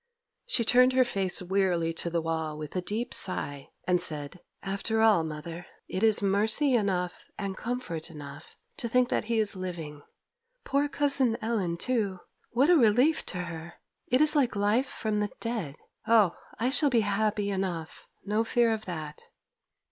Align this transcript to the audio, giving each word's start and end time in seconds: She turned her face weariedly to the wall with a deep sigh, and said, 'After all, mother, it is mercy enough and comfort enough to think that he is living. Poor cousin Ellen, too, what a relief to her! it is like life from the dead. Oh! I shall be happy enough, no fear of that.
She 0.47 0.65
turned 0.65 0.93
her 0.93 1.05
face 1.05 1.43
weariedly 1.43 1.93
to 1.93 2.09
the 2.09 2.23
wall 2.23 2.57
with 2.57 2.75
a 2.75 2.81
deep 2.81 3.13
sigh, 3.13 3.69
and 3.85 4.01
said, 4.01 4.39
'After 4.63 4.99
all, 4.99 5.23
mother, 5.23 5.67
it 5.87 6.01
is 6.01 6.23
mercy 6.23 6.73
enough 6.73 7.25
and 7.37 7.55
comfort 7.55 8.09
enough 8.09 8.57
to 8.77 8.89
think 8.89 9.09
that 9.09 9.25
he 9.25 9.37
is 9.37 9.55
living. 9.55 10.01
Poor 10.63 10.89
cousin 10.89 11.37
Ellen, 11.39 11.77
too, 11.77 12.17
what 12.49 12.71
a 12.71 12.75
relief 12.77 13.23
to 13.27 13.43
her! 13.43 13.75
it 14.07 14.21
is 14.21 14.35
like 14.35 14.55
life 14.55 14.89
from 14.89 15.19
the 15.19 15.29
dead. 15.39 15.75
Oh! 16.07 16.35
I 16.59 16.71
shall 16.71 16.89
be 16.89 17.01
happy 17.01 17.51
enough, 17.51 18.07
no 18.25 18.43
fear 18.43 18.71
of 18.71 18.85
that. 18.85 19.21